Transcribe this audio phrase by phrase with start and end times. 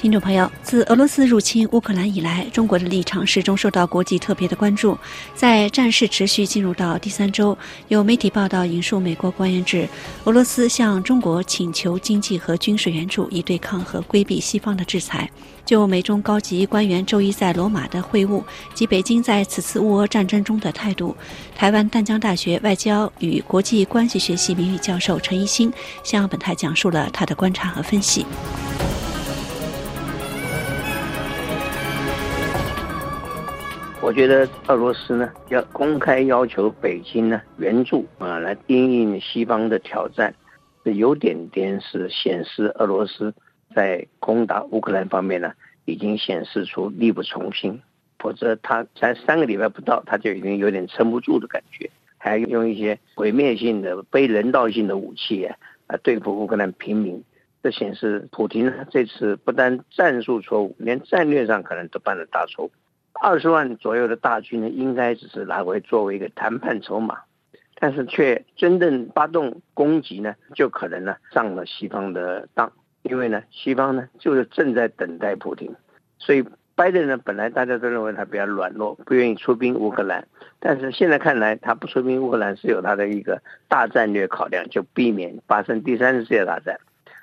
[0.00, 4.96] 听众朋友，自俄罗斯入侵乌克兰以来，中国的立场始终受到国际特别的关注。
[5.34, 7.56] 在战事持续进入到第三周，
[7.88, 9.86] 有媒体报道引述美国官员指，
[10.24, 15.30] 俄罗斯向中国请求经济和军事援助，以对抗和规避西方的制裁。
[15.66, 21.14] 就美中高级官员周一在罗马的会晤及北京在此次乌俄战争中的态度，
[21.54, 25.70] 台湾淡江大学外交与国际关系学系名誉教授陈一新
[26.02, 28.24] 向本台讲述了他的观察和分析。
[34.02, 40.34] 我觉得俄罗斯呢要公开要求北京呢援助啊，来应应西方的挑战，
[40.82, 43.32] 这有点点是显示俄罗斯
[43.74, 45.52] 在攻打乌克兰方面呢
[45.84, 47.78] 已经显示出力不从心，
[48.18, 55.54] 否则他才三个礼拜不到，他就已经有点撑不住的感觉，还用一些毁灭性的、非人道性的武器啊
[55.88, 57.22] 啊对付乌克兰平民，
[57.62, 62.70] 这显示普京这次不但战术错误，连战略上可能都犯了大错误。
[63.12, 67.18] 二十万左右的大军呢，应该只是拿回作为一个谈判筹码，
[67.78, 75.74] 但是却真正发动攻击呢，就可能呢上了西方的当，因为呢，西方呢就是正在等待普京，
[76.18, 76.42] 所以
[76.74, 80.26] 拜登呢本来大家都认为他比较软弱，不愿意出兵乌克兰，
[80.58, 86.78] 但是现在看来他不出兵乌克兰是有他的一个大战略考量，就避免发生第三次世界大战。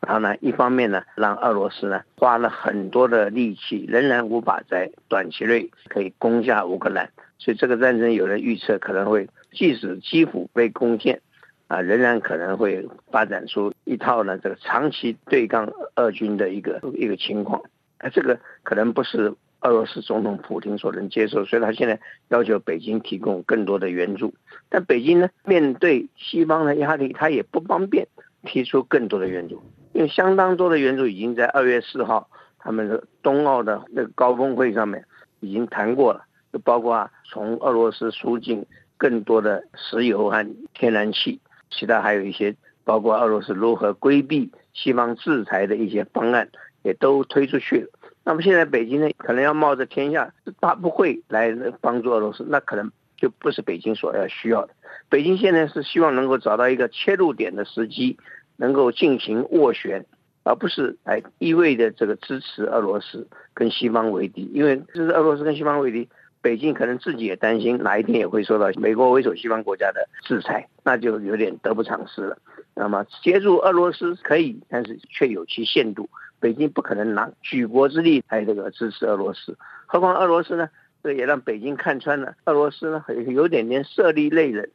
[0.00, 7.10] 然后呢，一方面呢，让俄罗斯呢花了很多的力气，仍然无法在短期内可以攻下乌克兰。
[7.38, 11.20] 所以这个战争有人预测可能会，即使基辅被攻陷，
[11.68, 17.62] 啊，仍然可能会发展出一套呢这个长期对抗俄军的一个一个情况。
[17.98, 24.32] 啊，这个可能不是俄罗斯总统普京所能接受，所以他现在要求北京提供更多的援助。
[24.70, 28.08] 但北京呢，面对西方的压力，他也不方便
[28.44, 29.62] 提出更多的援助。
[30.00, 32.26] 因为相当多的援助已经在二月四号
[32.58, 35.04] 他们的冬奥的那个高峰会上面
[35.40, 38.64] 已经谈过了，就包括从俄罗斯输进
[38.96, 41.38] 更多的石油和天然气，
[41.70, 46.48] 其他还有一些包括俄罗斯如何规避西方制裁的一些方案
[46.82, 47.90] 也都推出去了。
[48.24, 54.72] 那么现在北京呢，可能要冒着天下大不会来帮助俄罗斯，那可能就不是北京所要需要的。
[55.10, 58.16] 北京现在是希望能够找到一个切入点的时机。
[58.60, 60.04] 能够进行斡旋，
[60.44, 66.06] 而不是来一味的这个支持俄罗斯跟西方为敌，因为这是俄罗斯跟西方为敌，
[66.42, 72.36] 北京可能自己也担心哪一天也会受到美国为首西方国家的制裁，那就有点得不偿失了。
[72.74, 76.06] 那么协助俄罗斯可以，但是却有其限度，
[76.38, 79.56] 北京不可能拿举国之力来这个支持俄罗斯，
[79.86, 80.68] 何况俄罗斯呢？
[81.02, 84.70] 这也让北京看穿了，俄罗斯呢有点点设立类人，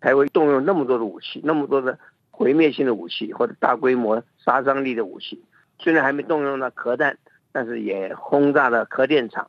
[0.00, 1.96] 才会动用那么多的武器，那么多的。
[2.40, 5.38] 毁灭性的武器或者大规模杀伤力的武器，
[5.78, 7.18] 虽然还没动用到核弹，
[7.52, 9.46] 但是也轰炸了核电厂。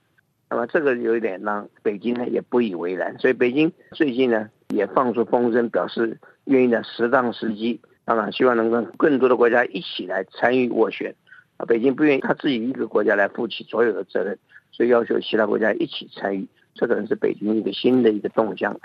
[0.49, 11.15] 那么这个有一点让北京呢也不以为然，所以北京最近呢也放出风声，表示愿意在适当时机，当然希望能跟更多的国家一起来参与斡旋。
[11.55, 14.37] 啊，北京不愿意他自己一个国家来负起所有的责任，
[14.73, 18.77] 所以要求其他国家一起参与，这可能是北京一个新的一个动向。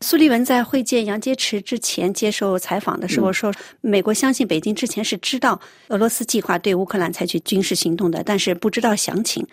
[0.00, 9.46] 苏利文在会见杨洁篪之前接受采访的时候说：“美国相信北京之前是知道俄罗斯计划对乌克兰采取军事行动的，但是不知道详情。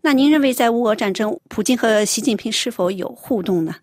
[0.00, 3.74] 那您认为在乌俄战争，普京和习近平是否有互动呢？”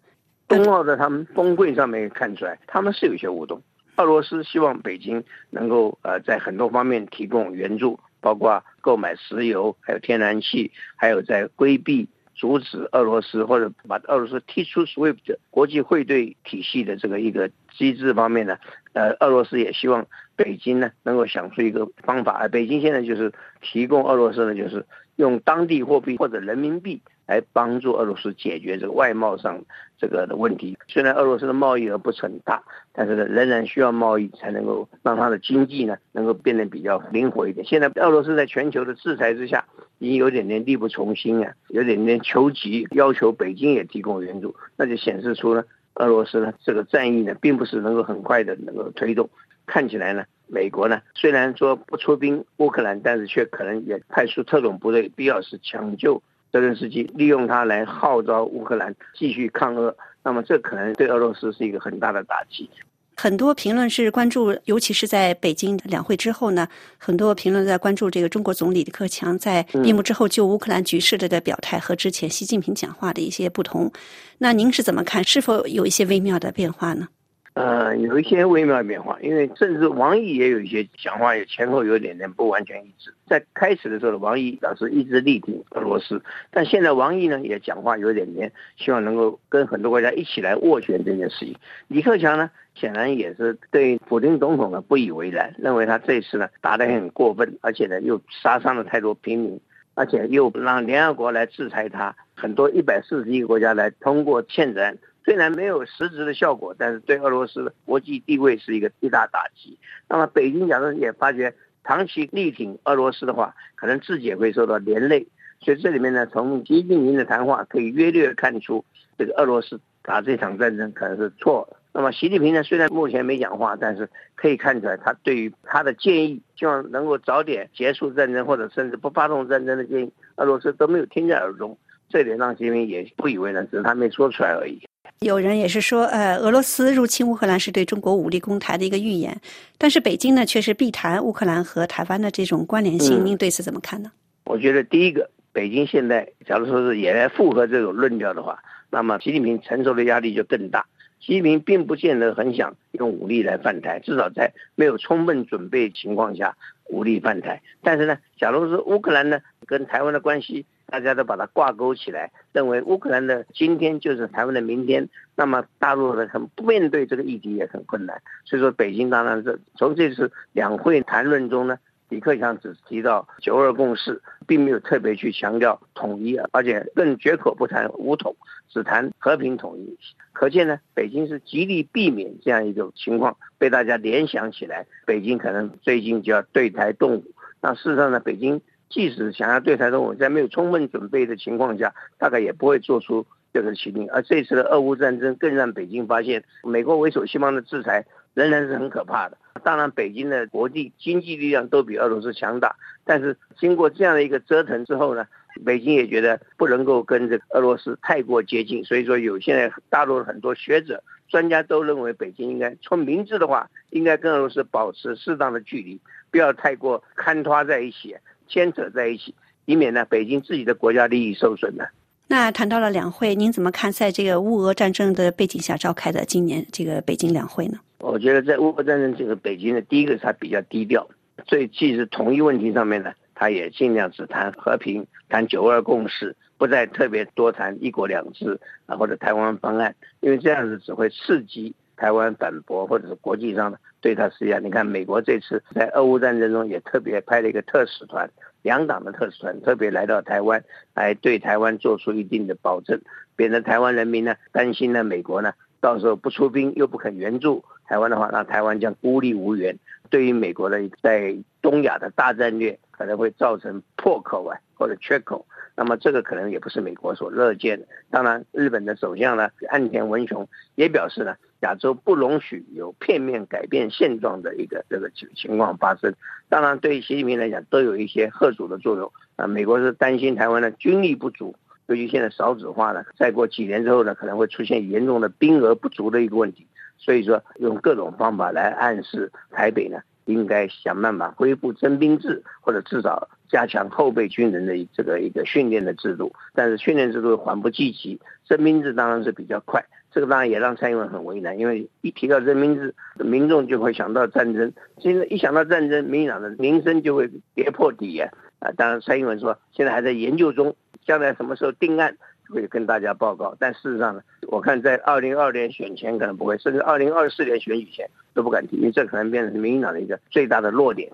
[0.48, 3.62] 冬奥的他们峰会上面看出来，他们是有些互动。
[3.98, 12.10] 俄罗斯希望北京能够呃在很多方面提供援助，包括购买石油、还有天然气，还有在规避。
[12.36, 18.58] 阻止俄罗斯或者把俄罗斯踢出 SWIFT 国际汇兑体系的这个一个机制方面呢，
[18.94, 23.32] 呃，俄罗斯也希望北京呢能够想出一个方法，而北京现在就是
[23.62, 24.86] 提供俄罗斯呢，就是
[25.16, 27.02] 用当地货币或者人民币。
[27.28, 29.60] 来帮助俄罗斯解决这个外贸上
[29.98, 30.78] 这个的问题。
[30.88, 32.62] 虽然俄罗斯的贸易额不是很大，
[32.94, 37.66] 但是呢，仍然需要贸易才能够让它的经济呢能够变得比较灵活一点。
[37.66, 39.66] 现在俄罗斯在全球的制裁之下，
[39.98, 45.64] 已经有点点力不从心啊，有点点求急，要求北京也提供援助，那就显示出呢，
[45.96, 49.28] 俄罗斯呢这个战役呢并不是能够很快的能够推动。
[49.66, 56.22] 看起来呢，美国呢虽然说不出兵乌克兰，但是却可能也派出特种部队，必要时抢救。
[56.52, 59.94] 泽连斯基利用他来号召乌克兰继续抗俄，
[60.24, 62.70] 那么这可能对俄罗斯是一个很大的打击。
[63.18, 66.68] 很多评论是关注，尤其是在北京两会之后呢，
[66.98, 73.92] 很多评论在关注这个中国总理李克强在闭幕之后就乌克兰局势的的表态和之前习近平讲话的一些不同。
[74.38, 75.24] 那您是怎么看？
[75.24, 77.08] 是否有一些微妙的变化呢？
[77.56, 83.14] 呃，有一些微妙变化，因为甚至王毅也有一些讲话，也前后有点点不完全一致。
[83.28, 86.22] 在开始的时候呢，王毅表示一直力挺俄罗斯，
[86.52, 91.56] 但现在王毅呢也讲话有点点，希望能够跟很多国家一起来斡旋这件事情。
[91.88, 99.58] 李克强呢，显然也是对普京总统呢不以为然，认为他这次呢打得很过分，而且呢又杀伤了太多平民，
[99.94, 104.98] 而且又让联合国来制裁他，很多一百四十一个国家来通过谴责案。
[105.26, 109.76] 虽然没有实质的效果，但是对俄罗斯的国际地位是一个巨大打击。
[110.08, 111.52] 那么北京假如也发觉
[111.84, 115.26] 长期力挺俄罗斯的话，可能自己也会受到连累。
[115.62, 118.86] 所以这里面呢，从习近平的谈话可以约略看出，
[119.18, 121.78] 这个俄罗斯打这场战争可能是错了。
[121.92, 131.76] 那么习近平呢，虽然目前没讲话，但是可以看出来，他对于他的建议，希望能够早点结束战争，或者甚至不发动战争的建议，俄罗斯都没有听在耳中。
[132.10, 134.80] 这点让习近平也不以为然，只是他没说出来而已。
[135.22, 139.36] 有人也是说，呃，俄罗斯入侵乌克兰是对中国武力攻台的一个预言，
[139.78, 143.26] 但是北京呢却是避谈乌克兰和台湾的这种关联性。
[143.26, 144.12] 您对此怎么看呢？
[144.44, 148.60] 我觉得第一个，北京现在假如说是也来附和这种论调的话，
[148.92, 150.86] 那么习近平承受的压力就更大。
[151.22, 156.56] 习近平并不见得很想用武力来犯台，至少在没有充分准备情况下
[156.90, 157.62] 武力犯台。
[157.82, 160.66] 但是呢，假如是乌克兰呢跟台湾的关系。
[160.88, 165.08] 大家都把它挂钩起来，认为乌克兰的今天就是台湾的明天。
[165.36, 168.22] 那么大陆呢，很面对这个议题也很困难。
[168.46, 171.78] 所以说，北京当然是从这次两会谈论中呢，
[172.08, 178.34] 李克强只提到九二共识，并没有特别去强调统一，而且更绝口不谈武统，
[178.70, 179.98] 只谈和平统一。
[180.32, 187.24] 可见呢，北京是极力避免这样一种情况被大家联想起来，北京可能最近就要对台动武。
[187.60, 188.62] 那事实上呢，北京。
[188.90, 194.10] 即使想要对台动武，在没有充分准备的情况下，大概也不会做出这个决定。
[194.12, 199.38] 而这次的俄乌战争更让北京发现，美国为首西方的制裁仍然是很可怕的。
[199.64, 205.26] 当然，北京的国际经济力量都比俄罗斯强大，但是经过这样的一个折腾之后呢，
[205.66, 208.84] 北京也觉得不能够跟这俄罗斯太过接近。
[208.84, 216.00] 所以说，有现在大陆的很多学者、专家都认为，北京应该从明智的话，应该跟俄罗斯保持适当的距离，
[216.30, 218.16] 不要太过坍塌在一起。
[218.48, 219.34] 牵扯在一起，
[219.66, 221.86] 以免呢北京自己的国家利益受损呢。
[222.28, 227.78] 那谈到了两会，您怎么看在这个乌俄战争的背景下召开的今年这个北京两会呢？
[228.00, 231.08] 我觉得在乌俄战争这个北京的第一个它比较低调，
[231.48, 243.80] 所以即使同一问题上面呢，它也尽量只谈和平，谈九二共识，不再特别多谈一国两制啊或者台湾方案，因为这样子只会刺激台湾反驳或者是国际上的。
[244.02, 248.30] 对他施压，你看美国这次在俄乌战争中也特别派了一个特使团，
[248.62, 250.64] 两党的特使团特别来到台湾，
[250.94, 253.02] 来对台湾做出一定的保证，
[253.36, 255.52] 免得台湾人民呢担心呢美国呢
[255.82, 259.76] 到时候不出兵又不肯援助台湾的话，那台湾将孤立无援，
[260.12, 265.44] 对于美国的在东亚的大战略可能会造成破口啊或者缺口，
[265.76, 267.88] 那么这个可能也不是美国所乐见的。
[268.12, 271.36] 当然，日本的首相呢岸田文雄也表示呢。
[271.62, 276.14] 亚洲不容许有片面改变现状的一个这个情情况发生。
[276.50, 279.12] 当然，对于习近平来讲，都有一些贺阻的作用。
[279.36, 281.56] 啊，美国是担心台湾的军力不足，
[281.88, 286.68] 尤其现在少子化呢，再过几年之后呢，可能会出现严重的兵额不足的一个问题。
[286.98, 296.32] 所以说，用各种方法来暗示台北呢，应该想办法恢复征兵制，或者至少加强后备军人的这个一个训练的制度。
[296.54, 299.84] 但是训练制度缓不济急，征兵制当然是比较快。
[300.16, 304.72] 这个当然也让蔡英文很为难，因为一提到人民制，民众就会想到战争。
[304.98, 308.32] 现在一想到战争，民进党的名声就会跌破底啊！
[308.78, 310.74] 当然蔡英文说现在还在研究中，
[311.06, 312.16] 将来什么时候定案
[312.48, 313.54] 会跟大家报告。
[313.60, 321.12] 但事实上呢，我看在二零二年选前可能不会，甚至二零二四年选举前都不敢提，因为这可能变成民进党的一个最大的弱点。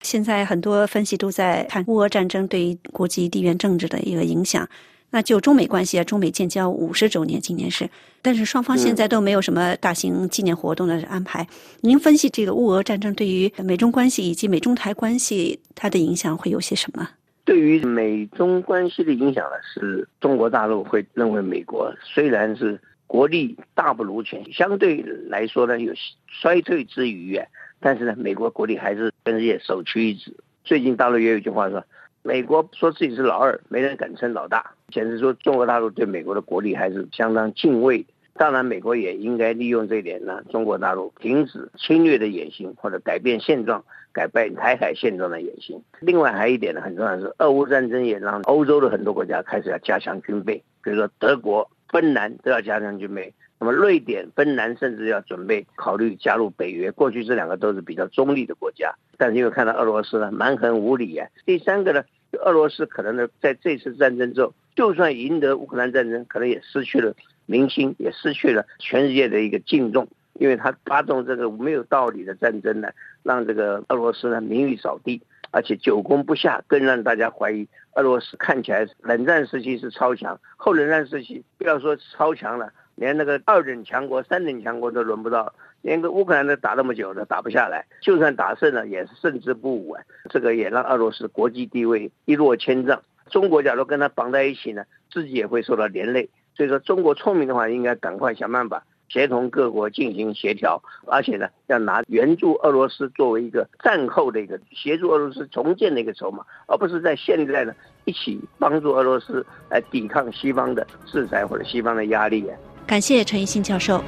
[0.00, 4.66] 现在很多分析都在看乌俄战争对于国际地缘政治的一个影响。
[5.12, 7.90] 那就中美关系啊，中美建交五十周年，今年是，
[8.22, 11.44] 但是双方现在都没有什么大型纪念活动的安排。
[11.80, 17.08] 您分析这个乌俄战争对于美中关系以及美中台关系它的影响会有些什么？
[17.44, 25.92] 对于美中关系的影响呢，是中国大陆会认为美国虽然是国力大不如前，相对来说呢有
[26.28, 27.44] 衰退之余啊，
[27.80, 30.32] 但是呢美国国力还是跟世界首屈一指。
[30.62, 31.84] 最近大陆也有一句话说。
[32.22, 38.04] 美国说自己是老二，没人敢称老大，显示说中国大陆对美国的国力还是相当敬畏。
[38.34, 45.82] 当然，美国也应该利用这一点呢，中国大陆停止侵略的野心，或者改变现状、改变台海现状的野心。
[46.00, 53.34] 另外还有一点呢，很重要的是，俄乌战争也让欧洲的很多国家开始要加强军备，比如说德国芬兰都要加强军备。
[53.60, 56.90] 那么瑞典、芬兰甚至要准备考虑加入北约。
[56.90, 61.28] 过去这两个都是比较中立的国家，但是因为看到俄罗斯呢蛮横无理啊。
[61.44, 62.02] 第三个呢，
[62.42, 67.14] 俄罗斯可能呢在这次战争之后，就算赢得乌克兰战争，可能也失去了
[67.44, 72.88] 民心，也失去了全世界的一个敬重，因为他发动这个没有道理的战争呢，
[73.22, 82.72] 让这个俄罗斯呢名誉扫地，而且久攻不下，更让大家怀疑俄罗斯看起来冷战时期是超强，后冷战时期不要说超强了。
[83.00, 87.82] 连那个二等强国、三等强国都轮不到，连个乌克兰都打那么久了，打不下来。
[88.02, 90.02] 就算打胜了，也是胜之不武啊！
[90.28, 93.00] 这个也让俄罗斯国际地位一落千丈。
[93.30, 96.28] 中国假如跟他绑在一起呢，自己也会受到连累。
[96.54, 112.54] 所以说，中国聪明的话，应该赶快想办法协同各国进行协调，而且呢，要拿援助俄罗斯作为一个战后的一个协助俄罗斯重建的一个筹码，而不是在现在呢一起帮助俄罗斯来抵抗西方的制裁或者西方的压力啊。
[112.90, 114.02] 感谢陈一新教授。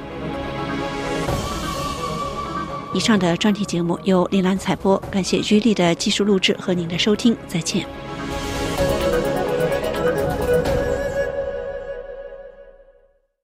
[2.93, 7.87] 以上的专题节目由林兰采播，感谢居丽的技术录制和您的收听，再见。